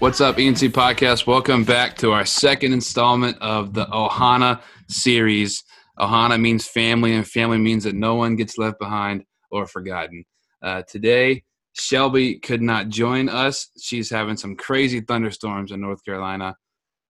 [0.00, 1.26] What's up, ENC Podcast?
[1.26, 5.62] Welcome back to our second installment of the Ohana series.
[5.98, 10.24] Ohana means family, and family means that no one gets left behind or forgotten.
[10.62, 13.68] Uh, today, Shelby could not join us.
[13.80, 16.56] She's having some crazy thunderstorms in North Carolina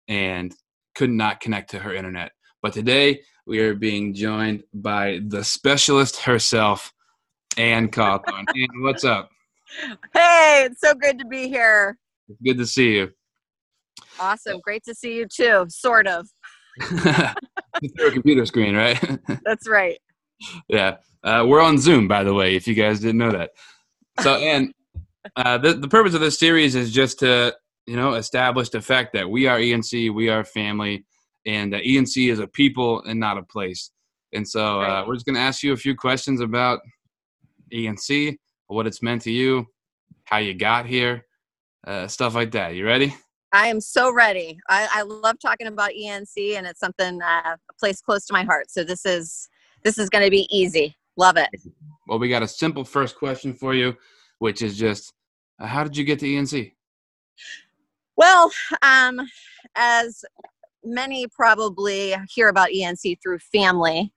[0.09, 0.55] and
[0.95, 2.33] could not connect to her internet.
[2.63, 6.93] But today, we are being joined by the specialist herself,
[7.59, 8.45] Ann Cawthorn.
[8.49, 9.29] Ann, what's up?
[10.15, 11.99] Hey, it's so good to be here.
[12.29, 13.11] It's good to see you.
[14.21, 14.61] Awesome.
[14.61, 15.67] Great to see you too.
[15.69, 16.29] Sort of.
[16.83, 19.01] Through a computer screen, right?
[19.45, 19.99] That's right.
[20.69, 20.97] yeah.
[21.23, 23.51] Uh, we're on Zoom, by the way, if you guys didn't know that.
[24.21, 24.73] So, and
[25.37, 27.55] uh, the, the purpose of this series is just to,
[27.87, 31.05] you know, establish the fact that we are ENC, we are family,
[31.47, 33.91] and that ENC is a people and not a place.
[34.33, 36.81] And so uh, we're just going to ask you a few questions about
[37.73, 39.67] ENC, what it's meant to you,
[40.25, 41.25] how you got here,
[41.87, 42.75] uh, stuff like that.
[42.75, 43.15] You ready?
[43.53, 44.59] I am so ready.
[44.69, 48.43] I, I love talking about ENC, and it's something uh, a place close to my
[48.43, 48.71] heart.
[48.71, 49.49] So this is
[49.85, 50.97] this is going to be easy.
[51.17, 51.51] Love it.
[52.07, 53.97] Well, we got a simple first question for you,
[54.39, 55.13] which is just,
[55.61, 56.73] uh, how did you get to ENC?
[58.17, 58.53] Well,
[58.83, 59.21] um,
[59.77, 60.25] as
[60.85, 64.13] many probably hear about ENC through family,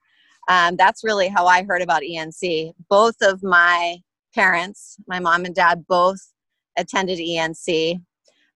[0.48, 2.72] um, that's really how I heard about ENC.
[2.88, 3.98] Both of my
[4.34, 6.20] parents, my mom and dad, both
[6.76, 8.00] attended ENC.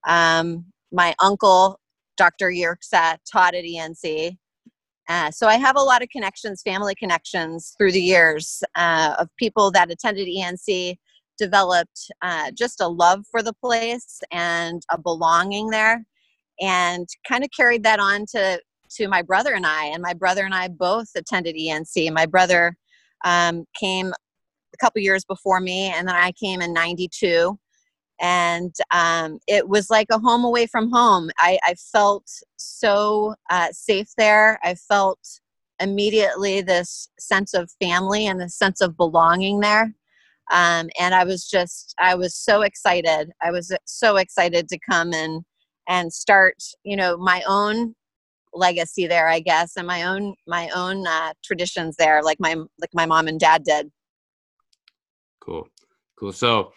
[0.07, 1.81] Um, my uncle,
[2.17, 2.51] Dr.
[2.51, 4.37] Yerksat, taught at ENC.
[5.09, 9.29] Uh, so I have a lot of connections, family connections through the years uh, of
[9.37, 10.97] people that attended ENC,
[11.39, 16.05] developed uh, just a love for the place and a belonging there,
[16.61, 18.61] and kind of carried that on to
[18.97, 19.87] to my brother and I.
[19.87, 22.13] And my brother and I both attended ENC.
[22.13, 22.77] My brother
[23.25, 27.59] um, came a couple years before me, and then I came in '92
[28.21, 31.31] and um, it was like a home away from home.
[31.39, 34.59] I, I felt so uh, safe there.
[34.63, 35.19] I felt
[35.81, 39.95] immediately this sense of family and the sense of belonging there.
[40.53, 43.33] Um, and I was just, I was so excited.
[43.43, 45.45] I was so excited to come and
[45.89, 47.97] and start, you know, my own
[48.55, 52.91] legacy there, I guess, and my own my own uh, traditions there, like my like
[52.95, 53.91] my mom and dad did.
[55.41, 55.67] Cool.
[56.19, 56.33] Cool.
[56.33, 56.73] So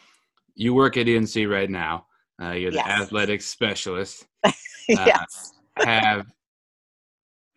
[0.56, 2.08] you work at ENC right now.
[2.42, 3.02] Uh, you're the Yes.
[3.02, 4.26] athletics specialist.
[4.90, 5.54] yes.
[5.78, 6.26] Have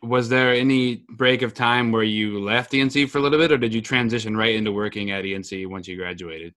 [0.03, 3.59] was there any break of time where you left ENC for a little bit, or
[3.59, 6.55] did you transition right into working at ENC once you graduated?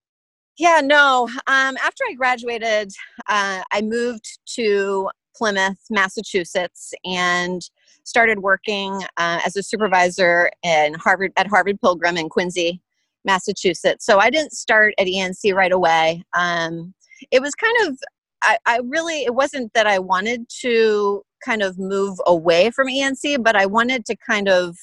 [0.57, 1.27] Yeah, no.
[1.47, 2.91] Um, after I graduated,
[3.27, 7.61] uh, I moved to Plymouth, Massachusetts, and
[8.03, 12.81] started working uh, as a supervisor in Harvard at Harvard Pilgrim in Quincy,
[13.25, 14.05] Massachusetts.
[14.05, 16.23] So I didn't start at ENC right away.
[16.37, 16.93] Um,
[17.31, 17.97] it was kind of,
[18.43, 23.43] I, I really, it wasn't that I wanted to kind of move away from ENC,
[23.43, 24.75] but I wanted to kind of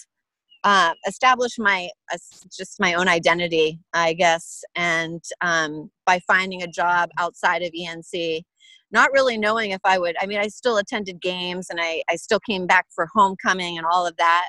[0.65, 2.19] uh, establish my uh,
[2.57, 8.43] just my own identity, I guess, and um, by finding a job outside of ENC,
[8.91, 10.17] not really knowing if I would.
[10.21, 13.87] I mean, I still attended games and I, I still came back for homecoming and
[13.87, 14.49] all of that,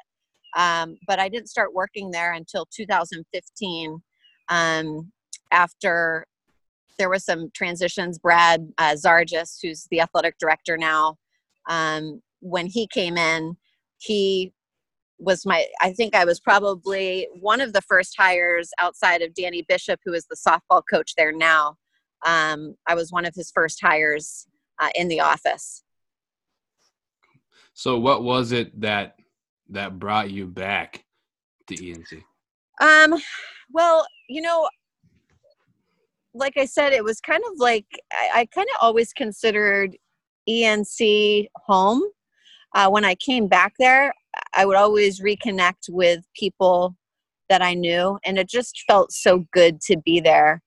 [0.56, 4.02] um, but I didn't start working there until 2015.
[4.50, 5.12] Um,
[5.52, 6.26] after
[6.98, 11.18] there were some transitions, Brad uh, Zargis, who's the athletic director now,
[11.70, 13.58] um, when he came in,
[14.00, 14.54] he
[15.20, 19.66] was my i think i was probably one of the first hires outside of danny
[19.68, 21.76] bishop who is the softball coach there now
[22.26, 24.48] um, i was one of his first hires
[24.80, 25.84] uh, in the office
[27.74, 29.19] So what was it that
[29.70, 31.04] that brought you back
[31.68, 32.24] to ENC?
[32.80, 33.16] um,
[33.72, 34.68] well you know
[36.34, 39.98] like i said it was kind of like i, I kind of always considered
[40.48, 42.02] enc home
[42.76, 44.14] uh, when i came back there
[44.56, 46.96] i would always reconnect with people
[47.50, 50.62] that i knew and it just felt so good to be there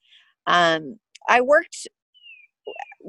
[0.46, 0.98] um,
[1.28, 1.86] i worked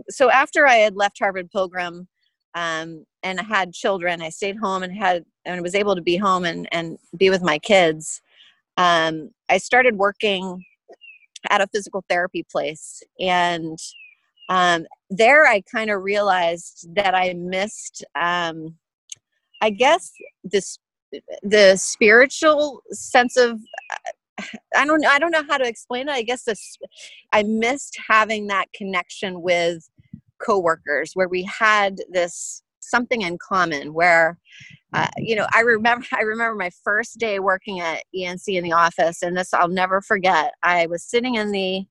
[0.09, 2.07] so after i had left harvard pilgrim
[2.55, 6.17] um, and I had children i stayed home and had and was able to be
[6.17, 8.21] home and, and be with my kids
[8.77, 10.63] um, i started working
[11.49, 13.77] at a physical therapy place and
[14.49, 18.75] um, there i kind of realized that i missed um,
[19.61, 20.11] i guess
[20.43, 20.79] this
[21.43, 23.59] the spiritual sense of
[23.91, 24.11] uh,
[24.75, 26.11] I don't I don't know how to explain it.
[26.11, 26.77] I guess this
[27.31, 29.87] I missed having that connection with
[30.45, 34.37] coworkers where we had this something in common where
[34.93, 38.73] uh, you know I remember I remember my first day working at ENC in the
[38.73, 40.53] office and this I'll never forget.
[40.63, 41.85] I was sitting in the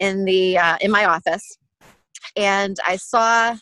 [0.00, 1.56] in the uh, in my office
[2.36, 3.56] and I saw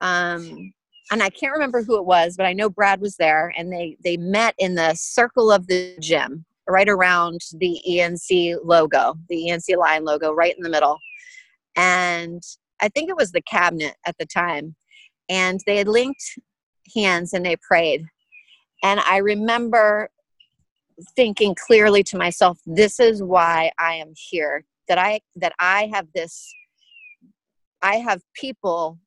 [0.00, 0.72] um
[1.10, 3.96] and I can't remember who it was, but I know Brad was there and they
[4.02, 9.76] they met in the circle of the gym right around the ENC logo, the ENC
[9.76, 10.98] Lion logo, right in the middle.
[11.76, 12.42] And
[12.80, 14.76] I think it was the cabinet at the time.
[15.28, 16.22] And they had linked
[16.94, 18.04] hands and they prayed.
[18.82, 20.10] And I remember
[21.16, 24.64] thinking clearly to myself, this is why I am here.
[24.88, 26.50] That I that I have this
[27.82, 28.98] I have people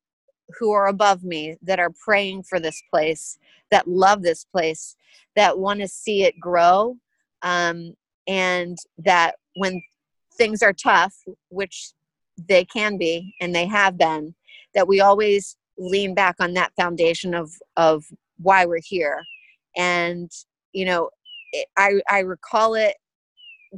[0.58, 3.38] who are above me that are praying for this place,
[3.70, 4.96] that love this place,
[5.36, 6.96] that want to see it grow,
[7.42, 7.94] um,
[8.26, 9.82] and that when
[10.36, 11.14] things are tough,
[11.48, 11.92] which
[12.48, 14.34] they can be and they have been,
[14.74, 18.04] that we always lean back on that foundation of of
[18.38, 19.22] why we're here.
[19.76, 20.30] And
[20.72, 21.10] you know,
[21.52, 22.94] it, I I recall it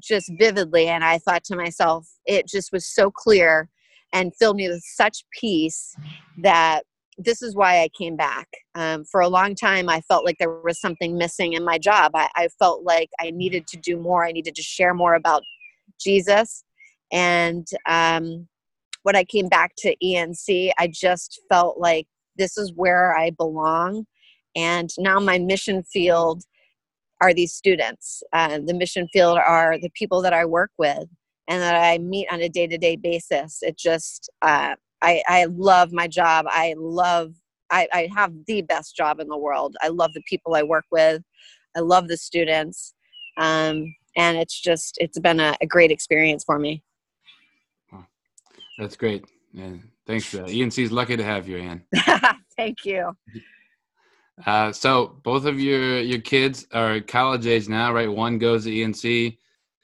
[0.02, 3.68] just vividly, and I thought to myself, it just was so clear
[4.12, 5.94] and filled me with such peace
[6.42, 6.82] that
[7.18, 8.48] this is why I came back.
[8.74, 12.12] Um, for a long time, I felt like there was something missing in my job.
[12.14, 14.24] I, I felt like I needed to do more.
[14.24, 15.42] I needed to share more about
[16.00, 16.63] Jesus.
[17.14, 18.48] And um,
[19.04, 22.06] when I came back to ENC, I just felt like
[22.36, 24.04] this is where I belong.
[24.56, 26.42] And now my mission field
[27.20, 28.22] are these students.
[28.32, 31.06] Uh, the mission field are the people that I work with
[31.46, 33.58] and that I meet on a day to day basis.
[33.62, 36.46] It just, uh, I, I love my job.
[36.48, 37.34] I love,
[37.70, 39.76] I, I have the best job in the world.
[39.82, 41.22] I love the people I work with.
[41.76, 42.94] I love the students.
[43.36, 46.82] Um, and it's just, it's been a, a great experience for me.
[48.78, 49.24] That's great.
[49.52, 49.74] Yeah,
[50.06, 50.48] thanks for that.
[50.48, 51.84] ENC is lucky to have you, Anne.
[52.56, 53.12] Thank you.
[54.44, 58.10] Uh, so both of your your kids are college age now, right?
[58.10, 59.38] One goes to ENC,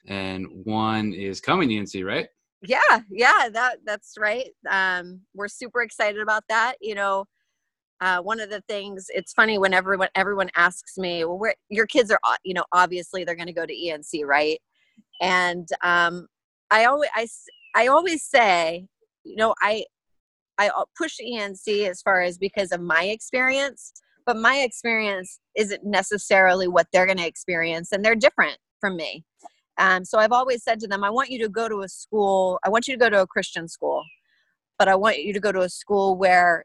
[0.07, 2.27] and one is coming to ENC, right?
[2.63, 4.49] Yeah, yeah, that that's right.
[4.69, 6.75] Um, we're super excited about that.
[6.81, 7.27] You know,
[8.01, 11.87] uh, one of the things it's funny when everyone everyone asks me, well, where your
[11.87, 14.61] kids are, you know, obviously they're going to go to ENC, right?
[15.21, 16.27] And um,
[16.71, 17.29] I always I,
[17.75, 18.87] I always say,
[19.25, 19.85] you know, I
[20.59, 23.93] I push ENC as far as because of my experience,
[24.27, 29.25] but my experience isn't necessarily what they're going to experience, and they're different from me.
[29.79, 32.59] Um, so I've always said to them, I want you to go to a school.
[32.65, 34.05] I want you to go to a Christian school,
[34.79, 36.65] but I want you to go to a school where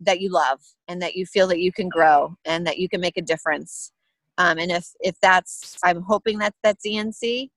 [0.00, 3.00] that you love and that you feel that you can grow and that you can
[3.00, 3.92] make a difference.
[4.36, 7.48] Um, and if if that's, I'm hoping that that's ENC,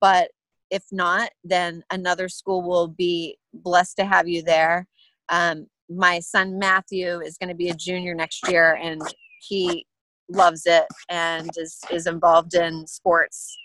[0.00, 0.30] but
[0.70, 4.86] if not, then another school will be blessed to have you there.
[5.28, 9.02] Um, my son Matthew is going to be a junior next year, and
[9.40, 9.86] he
[10.28, 13.56] loves it and is is involved in sports.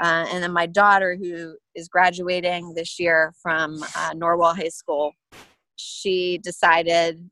[0.00, 5.12] Uh, and then my daughter, who is graduating this year from uh, Norwell High School,
[5.76, 7.30] she decided,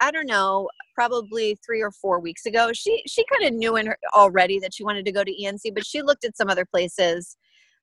[0.00, 2.70] I don't know, probably three or four weeks ago.
[2.72, 5.74] She she kind of knew in her already that she wanted to go to ENC,
[5.74, 7.36] but she looked at some other places,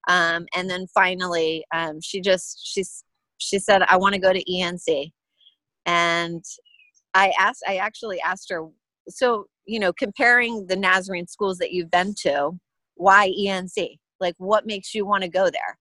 [0.07, 3.04] um, and then finally, um, she just she's
[3.38, 5.12] she said, I want to go to ENC,
[5.85, 6.44] and
[7.14, 8.68] I asked, I actually asked her,
[9.07, 12.52] so you know, comparing the Nazarene schools that you've been to,
[12.95, 14.00] why ENC?
[14.19, 15.78] Like, what makes you want to go there?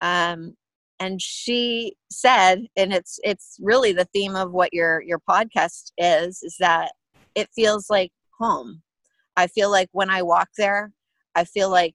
[0.00, 0.56] Um,
[0.98, 6.42] and she said, and it's it's really the theme of what your your podcast is,
[6.42, 6.92] is that
[7.34, 8.82] it feels like home.
[9.36, 10.92] I feel like when I walk there,
[11.34, 11.94] I feel like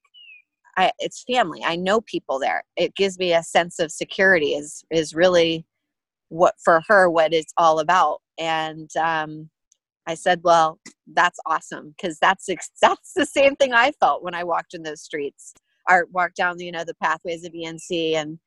[0.77, 1.63] I, it's family.
[1.65, 2.63] I know people there.
[2.75, 4.53] It gives me a sense of security.
[4.53, 5.65] Is is really
[6.29, 8.22] what for her what it's all about.
[8.38, 9.50] And um,
[10.05, 10.79] I said, well,
[11.13, 12.48] that's awesome because that's
[12.81, 15.53] that's the same thing I felt when I walked in those streets
[15.89, 18.39] or walked down you know the pathways of ENC and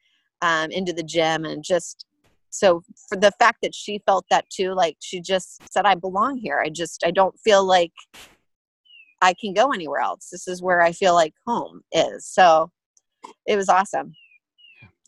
[0.42, 2.06] um, into the gym and just
[2.50, 6.36] so for the fact that she felt that too like she just said I belong
[6.36, 6.60] here.
[6.64, 7.92] I just I don't feel like
[9.22, 10.28] I can go anywhere else.
[10.30, 12.26] This is where I feel like home is.
[12.26, 12.70] So
[13.46, 14.12] it was awesome.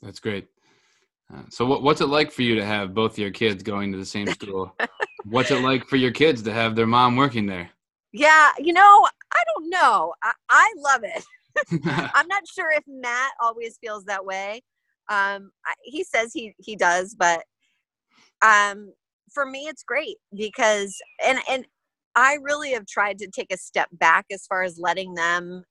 [0.02, 0.48] That's great.
[1.32, 3.98] Uh, so, what, what's it like for you to have both your kids going to
[3.98, 4.74] the same school?
[5.24, 7.70] what's it like for your kids to have their mom working there?
[8.12, 10.12] Yeah, you know, I don't know.
[10.22, 11.24] I, I love it.
[12.14, 14.62] I'm not sure if Matt always feels that way.
[15.08, 17.44] Um, I, he says he he does, but
[18.44, 18.92] um,
[19.32, 21.66] for me, it's great because and and
[22.14, 25.64] I really have tried to take a step back as far as letting them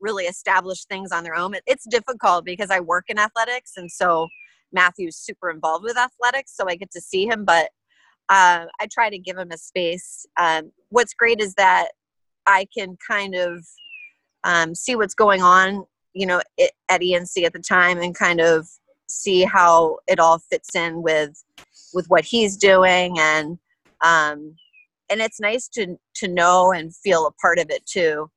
[0.00, 1.54] really establish things on their own.
[1.66, 4.28] It's difficult because I work in athletics, and so
[4.72, 7.44] Matthew's super involved with athletics, so I get to see him.
[7.44, 7.70] But
[8.28, 10.26] uh, I try to give him a space.
[10.38, 11.88] Um, what's great is that
[12.46, 13.64] I can kind of
[14.44, 18.40] um, see what's going on, you know, it, at ENC at the time, and kind
[18.40, 18.68] of
[19.08, 21.42] see how it all fits in with
[21.94, 23.58] with what he's doing, and
[24.02, 24.56] um,
[25.12, 28.30] and it's nice to to know and feel a part of it too.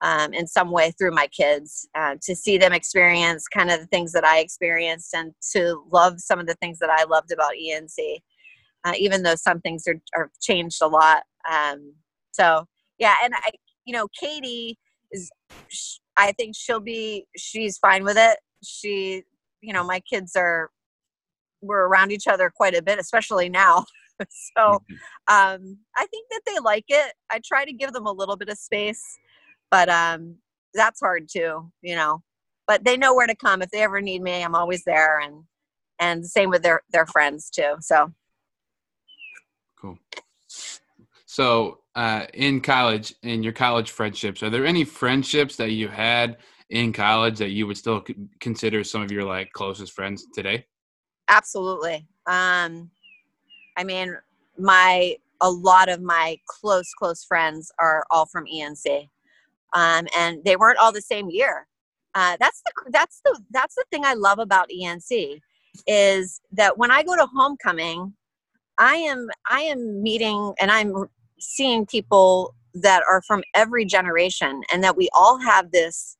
[0.00, 3.86] Um, in some way through my kids uh, to see them experience kind of the
[3.86, 7.52] things that I experienced and to love some of the things that I loved about
[7.52, 8.18] ENC
[8.84, 11.22] uh, even though some things are, are changed a lot.
[11.50, 11.94] Um,
[12.32, 12.66] so
[12.98, 13.50] yeah, and I,
[13.86, 14.78] you know, Katie
[15.10, 15.30] is,
[16.16, 18.38] I think she'll be, she's fine with it.
[18.62, 19.22] She,
[19.60, 20.70] you know, my kids are,
[21.62, 23.84] we're around each other quite a bit, especially now.
[24.56, 24.82] so
[25.28, 27.12] um, I think that they like it.
[27.30, 29.02] I try to give them a little bit of space,
[29.70, 30.36] but um,
[30.74, 32.22] that's hard too, you know.
[32.66, 34.42] But they know where to come if they ever need me.
[34.42, 35.44] I'm always there, and
[35.98, 37.76] and same with their their friends too.
[37.80, 38.12] So
[39.76, 39.98] Cool.
[41.26, 46.38] So, uh, in college, in your college friendships, are there any friendships that you had
[46.70, 48.04] in college that you would still
[48.40, 50.66] consider some of your like closest friends today?
[51.28, 52.06] absolutely.
[52.26, 52.90] Um,
[53.76, 54.16] I mean,
[54.58, 59.08] my a lot of my close close friends are all from ENC,
[59.74, 61.66] um, and they weren't all the same year.
[62.14, 65.40] Uh, that's the that's the that's the thing I love about ENC
[65.86, 68.14] is that when I go to homecoming,
[68.78, 71.08] I am I am meeting and I'm
[71.40, 76.16] seeing people that are from every generation, and that we all have this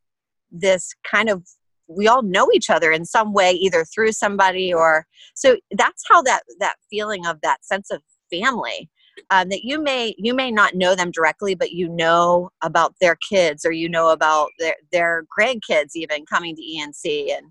[0.50, 1.46] this kind of
[1.86, 6.22] we all know each other in some way either through somebody or so that's how
[6.22, 8.88] that that feeling of that sense of family
[9.30, 13.16] um, that you may you may not know them directly but you know about their
[13.28, 17.46] kids or you know about their their grandkids even coming to enc and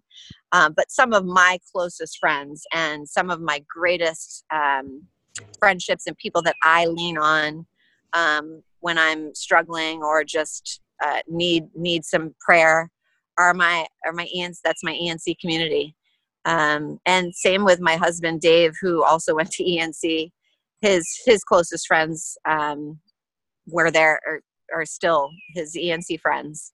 [0.52, 5.04] um, but some of my closest friends and some of my greatest um,
[5.60, 7.66] friendships and people that i lean on
[8.14, 12.90] um, when i'm struggling or just uh, need need some prayer
[13.38, 15.96] are my are my ENC that's my ENC community.
[16.46, 20.32] Um, and same with my husband Dave, who also went to ENC.
[20.82, 23.00] His his closest friends um,
[23.68, 24.42] were there are,
[24.74, 26.74] are still his ENC friends.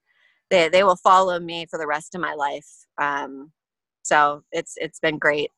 [0.50, 2.68] They they will follow me for the rest of my life.
[3.00, 3.52] Um,
[4.02, 5.52] so it's it's been great.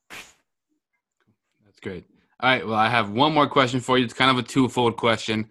[1.65, 2.05] That's great.
[2.41, 2.65] All right.
[2.65, 4.03] Well, I have one more question for you.
[4.03, 5.49] It's kind of a twofold question.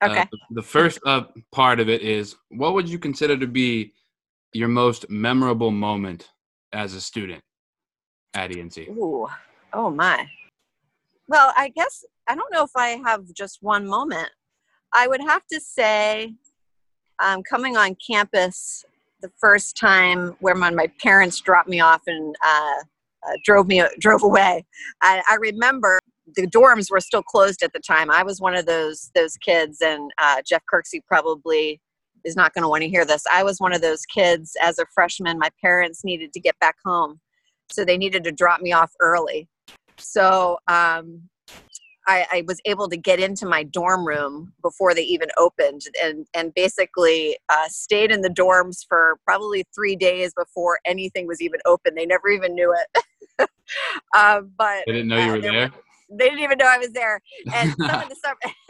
[0.00, 0.24] Uh, Okay.
[0.32, 3.92] the, the first uh, part of it is what would you consider to be
[4.52, 6.30] your most memorable moment
[6.72, 7.42] as a student
[8.34, 8.88] at ENC?
[8.88, 9.28] Ooh,
[9.72, 10.28] oh my.
[11.28, 14.28] Well, I guess I don't know if I have just one moment.
[14.92, 16.34] I would have to say,
[17.20, 18.84] um, coming on campus
[19.20, 22.74] the first time where my, my parents dropped me off and uh,
[23.26, 24.64] uh, drove me drove away.
[25.02, 25.98] I, I remember
[26.36, 28.10] the dorms were still closed at the time.
[28.10, 31.80] I was one of those those kids, and uh, Jeff Kirksey probably
[32.24, 33.24] is not going to want to hear this.
[33.32, 35.38] I was one of those kids as a freshman.
[35.38, 37.20] My parents needed to get back home,
[37.70, 39.48] so they needed to drop me off early.
[39.98, 41.22] So um,
[42.06, 46.26] I, I was able to get into my dorm room before they even opened, and
[46.34, 51.60] and basically uh, stayed in the dorms for probably three days before anything was even
[51.66, 51.94] open.
[51.94, 53.48] They never even knew it.
[54.16, 55.72] um, but I didn't know you uh, were there there.
[56.10, 57.20] they didn't even know I was there.
[57.54, 58.54] And some of the summer,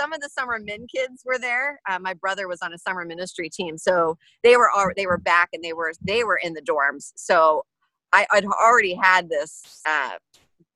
[0.00, 1.78] some of the summer min kids were there.
[1.88, 5.18] Uh, my brother was on a summer ministry team, so they were al- they were
[5.18, 7.12] back and they were they were in the dorms.
[7.16, 7.64] So
[8.12, 10.12] I, I'd already had this uh,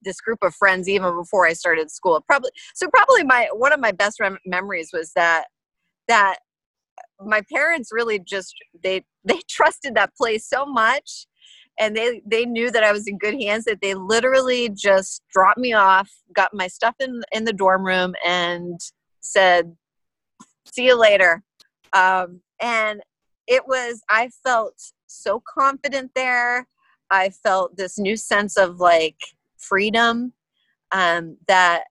[0.02, 2.22] this group of friends even before I started school.
[2.26, 2.88] Probably so.
[2.88, 5.46] Probably my one of my best rem- memories was that
[6.08, 6.36] that
[7.24, 11.26] my parents really just they they trusted that place so much
[11.80, 15.58] and they they knew that I was in good hands that they literally just dropped
[15.58, 18.78] me off, got my stuff in in the dorm room, and
[19.24, 19.76] said,
[20.66, 21.42] "See you later."
[21.92, 23.02] Um, and
[23.46, 24.74] it was I felt
[25.06, 26.66] so confident there.
[27.10, 29.16] I felt this new sense of like
[29.58, 30.32] freedom
[30.92, 31.84] um, that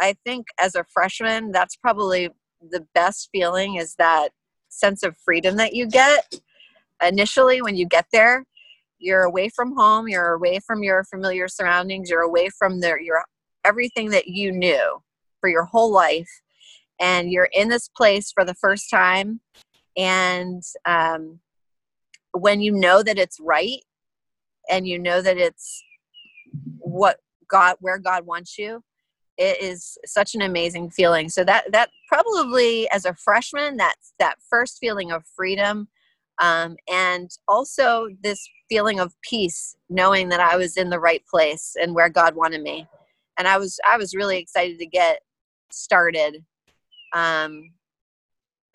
[0.00, 2.30] I think as a freshman, that's probably
[2.70, 4.30] the best feeling is that
[4.68, 6.40] sense of freedom that you get
[7.02, 8.44] initially when you get there
[8.98, 13.24] you're away from home you're away from your familiar surroundings you're away from their your
[13.64, 14.98] everything that you knew
[15.40, 16.28] for your whole life
[17.00, 19.40] and you're in this place for the first time
[19.96, 21.40] and um,
[22.32, 23.80] when you know that it's right
[24.70, 25.82] and you know that it's
[26.78, 28.82] what god where god wants you
[29.36, 34.36] it is such an amazing feeling so that that probably as a freshman that's that
[34.50, 35.88] first feeling of freedom
[36.40, 41.74] um, and also this feeling of peace, knowing that I was in the right place
[41.80, 42.86] and where God wanted me.
[43.38, 45.20] And I was I was really excited to get
[45.70, 46.44] started,
[47.14, 47.70] um,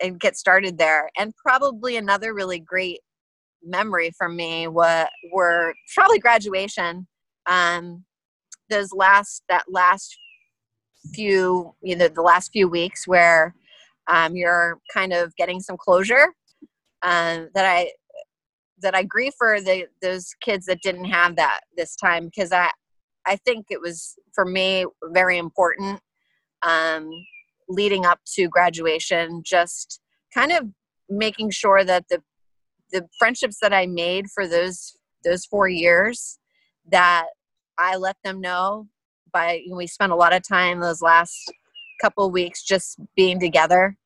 [0.02, 1.10] and get started there.
[1.18, 3.00] And probably another really great
[3.62, 7.06] memory for me were were probably graduation.
[7.46, 8.04] Um,
[8.70, 10.16] those last that last
[11.12, 13.54] few you know the last few weeks where
[14.08, 16.28] um, you're kind of getting some closure
[17.02, 17.90] um, that I
[18.80, 22.70] that I grieve for the those kids that didn't have that this time because I
[23.26, 26.00] I think it was for me very important
[26.62, 27.10] um,
[27.68, 30.00] leading up to graduation just
[30.32, 30.68] kind of
[31.08, 32.22] making sure that the
[32.92, 36.38] the friendships that I made for those those four years
[36.90, 37.26] that
[37.78, 38.88] I let them know
[39.32, 41.36] by we spent a lot of time those last
[42.00, 43.96] couple weeks just being together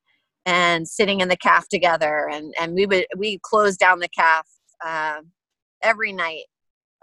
[0.45, 2.27] and sitting in the calf together.
[2.31, 4.47] And and we would we closed down the calf
[4.85, 5.21] uh,
[5.83, 6.45] every night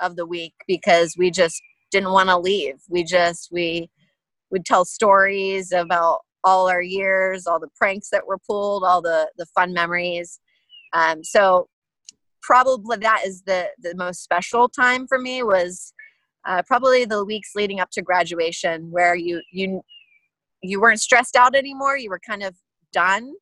[0.01, 1.61] of the week because we just
[1.91, 2.77] didn't want to leave.
[2.89, 3.91] We just we
[4.51, 9.29] would tell stories about all our years all the pranks that were pulled all the
[9.37, 10.41] the fun memories.
[10.95, 11.69] Um, so
[12.43, 15.93] probably that is the the most special time for me was
[16.47, 19.83] uh, probably the weeks leading up to graduation where you you
[20.63, 21.99] you weren't stressed out anymore.
[21.99, 22.55] You were kind of
[22.93, 23.35] done.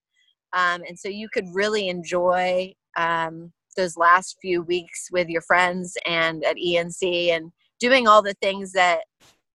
[0.54, 5.96] Um, and so you could really enjoy um, those last few weeks with your friends
[6.06, 9.00] and at enc and doing all the things that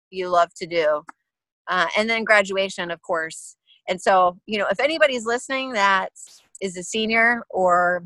[0.10, 1.04] you love to do
[1.70, 3.56] uh, and then graduation of course
[3.88, 6.12] and so you know if anybody's listening that
[6.62, 8.04] is a senior or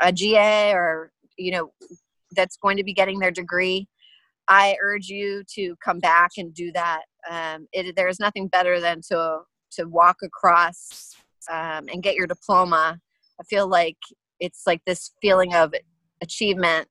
[0.00, 1.72] a ga or you know
[2.32, 3.88] that's going to be getting their degree
[4.48, 7.02] I urge you to come back and do that.
[7.30, 9.40] Um, it, there is nothing better than to
[9.72, 11.16] to walk across
[11.50, 13.00] um, and get your diploma.
[13.40, 13.96] I feel like
[14.38, 15.74] it's like this feeling of
[16.22, 16.88] achievement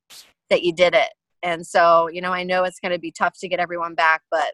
[0.49, 1.09] that you did it.
[1.43, 4.21] And so, you know, I know it's going to be tough to get everyone back,
[4.29, 4.53] but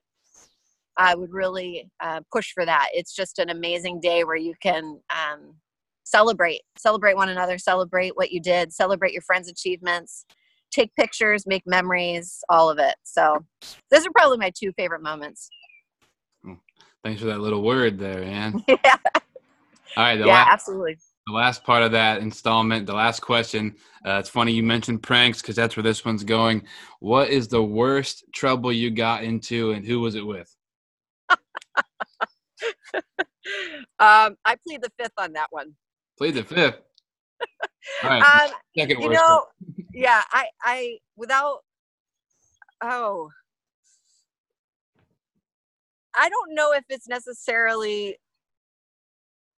[1.00, 2.90] I would really uh, push for that.
[2.94, 5.56] It's just an amazing day where you can um,
[6.04, 10.26] celebrate, celebrate one another, celebrate what you did, celebrate your friends' achievements,
[10.72, 12.96] take pictures, make memories, all of it.
[13.04, 13.46] So
[13.90, 15.50] those are probably my two favorite moments.
[17.02, 18.62] Thanks for that little word there, Ann.
[18.68, 18.98] yeah,
[19.96, 20.98] All right, the, yeah, absolutely.
[21.28, 23.74] the last part of that installment, the last question.
[24.06, 26.62] Uh, it's funny you mentioned pranks because that's where this one's going.
[27.00, 30.54] What is the worst trouble you got into, and who was it with?
[34.00, 35.74] Um, I plead the fifth on that one.
[36.18, 36.80] Played the fifth.
[38.04, 39.46] All right, Um, second you know,
[39.94, 41.60] yeah, I, I, without,
[42.82, 43.30] oh,
[46.16, 48.18] I don't know if it's necessarily.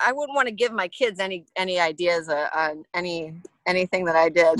[0.04, 3.34] I wouldn't want to give my kids any any ideas uh, on any
[3.68, 4.60] anything that I did.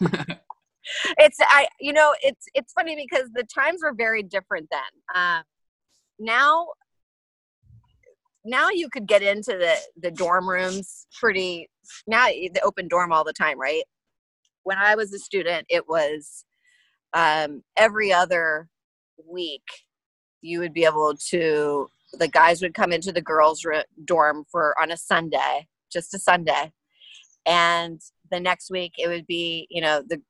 [1.18, 4.80] it's I, you know, it's it's funny because the times were very different then.
[5.14, 5.42] Um,
[6.18, 6.68] now,
[8.44, 11.68] now you could get into the the dorm rooms pretty.
[12.06, 13.82] Now the open dorm all the time, right?
[14.64, 16.44] when I was a student, it was
[17.14, 18.68] um, every other
[19.26, 19.62] week
[20.40, 21.88] you would be able to.
[22.18, 23.64] The guys would come into the girls'
[24.04, 26.72] dorm for on a Sunday, just a Sunday,
[27.46, 28.00] and
[28.30, 30.20] the next week it would be you know the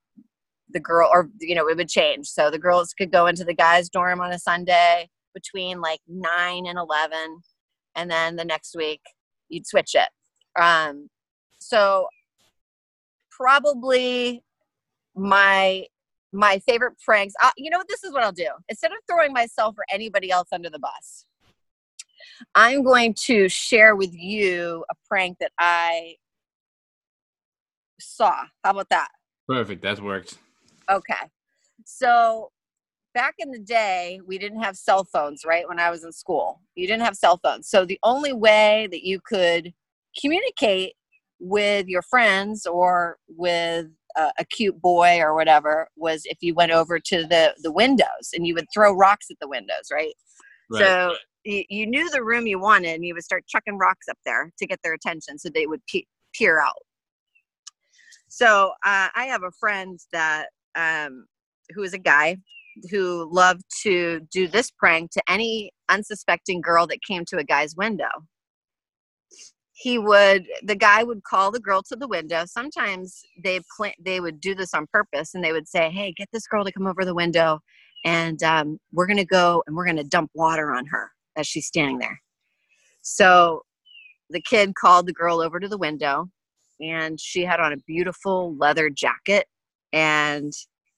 [0.71, 2.27] the girl or you know it would change.
[2.29, 6.67] So the girls could go into the guys' dorm on a Sunday between like nine
[6.67, 7.41] and eleven,
[7.95, 9.01] and then the next week
[9.49, 10.09] you'd switch it.
[10.61, 11.09] Um,
[11.59, 12.07] so
[13.31, 14.43] probably
[15.15, 15.85] my
[16.33, 19.33] my favorite pranks uh, you know what this is what i'll do instead of throwing
[19.33, 21.27] myself or anybody else under the bus
[22.55, 26.15] i'm going to share with you a prank that i
[28.01, 29.09] saw how about that
[29.47, 29.83] Perfect.
[29.83, 30.39] That works.
[30.91, 31.15] okay
[31.85, 32.51] so
[33.15, 36.61] back in the day we didn't have cell phones right when i was in school.
[36.75, 37.69] You didn't have cell phones.
[37.69, 39.73] So the only way that you could
[40.21, 40.95] communicate
[41.39, 46.73] with your friends or with a, a cute boy or whatever was if you went
[46.73, 50.15] over to the the windows and you would throw rocks at the windows right,
[50.71, 50.83] Right.
[50.83, 54.19] so you, you knew the room you wanted and you would start chucking rocks up
[54.25, 56.83] there to get their attention so they would pe- peer out.
[58.29, 61.27] So uh, i have a friend that um,
[61.75, 62.37] who is a guy
[62.91, 67.77] who loved to do this prank to any unsuspecting girl that came to a guy's
[67.77, 68.11] window
[69.75, 73.61] he would the guy would call the girl to the window sometimes they
[74.05, 76.73] they would do this on purpose and they would say hey get this girl to
[76.73, 77.59] come over the window
[78.05, 81.99] and um, we're to go and we're to dump water on her as she's standing
[81.99, 82.21] there
[83.01, 83.63] so
[84.31, 86.29] the kid called the girl over to the window
[86.83, 89.47] and she had on a beautiful leather jacket.
[89.93, 90.53] And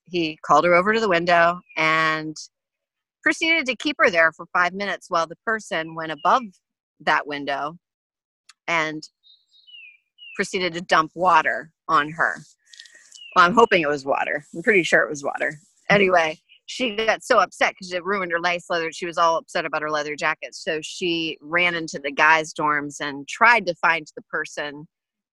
[0.05, 2.37] he called her over to the window and
[3.23, 6.43] proceeded to keep her there for five minutes while the person went above
[7.01, 7.77] that window
[8.69, 9.03] and
[10.37, 12.37] proceeded to dump water on her.
[13.35, 14.45] Well, I'm hoping it was water.
[14.55, 15.59] I'm pretty sure it was water.
[15.91, 18.91] Anyway, she got so upset because it ruined her lace leather.
[18.93, 20.55] She was all upset about her leather jacket.
[20.55, 24.87] So she ran into the guys' dorms and tried to find the person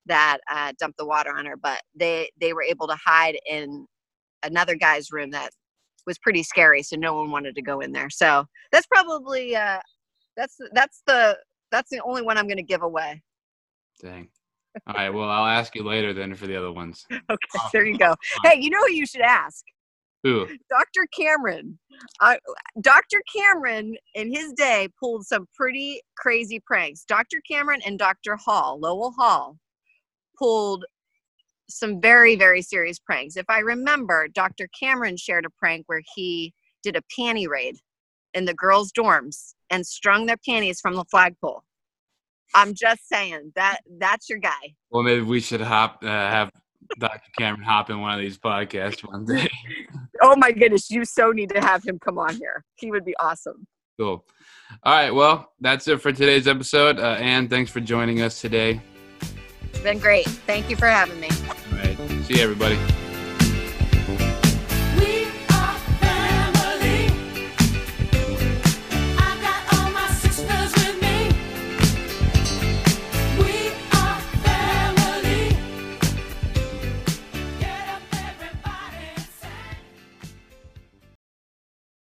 [0.08, 1.56] that uh, dumped the water on her.
[1.56, 3.86] But they they were able to hide in
[4.44, 5.52] another guy's room that
[6.06, 6.84] was pretty scary.
[6.84, 8.10] So no one wanted to go in there.
[8.10, 9.80] So that's probably uh,
[10.38, 11.38] that's that's the
[11.72, 13.22] that's the only one I'm going to give away.
[14.02, 14.30] Dang.
[14.88, 15.10] All right.
[15.10, 17.06] Well, I'll ask you later then for the other ones.
[17.30, 18.16] Okay, there you go.
[18.44, 19.64] Hey, you know who you should ask?
[20.24, 20.46] Who?
[20.70, 21.08] Dr.
[21.18, 21.80] Cameron.
[22.20, 22.38] I,
[22.82, 23.22] Dr.
[23.34, 27.04] Cameron, in his day, pulled some pretty crazy pranks.
[27.06, 27.42] Dr.
[27.50, 28.36] Cameron and Dr.
[28.36, 29.58] Hall, Lowell Hall,
[30.38, 30.86] pulled
[31.78, 33.38] some very, very serious pranks.
[33.38, 34.68] If I remember, Dr.
[34.78, 36.54] Cameron shared a prank where he
[36.84, 37.78] did a panty raid
[38.34, 41.64] in the girls' dorms and strung their panties from the flagpole.
[42.54, 44.76] I'm just saying that that's your guy.
[44.90, 46.52] Well, maybe we should hop uh, have
[47.00, 47.30] Dr.
[47.38, 49.50] Cameron hop in one of these podcasts one day.
[50.24, 52.64] Oh my goodness, you so need to have him come on here.
[52.76, 53.66] He would be awesome.
[54.00, 54.24] cool.
[54.84, 55.10] All right.
[55.10, 57.00] Well, that's it for today's episode.
[57.00, 58.82] Uh, Anne, thanks for joining us today.
[59.84, 60.28] Been great.
[60.28, 61.30] Thank you for having me.
[61.30, 61.98] All right.
[62.26, 62.78] See you, everybody.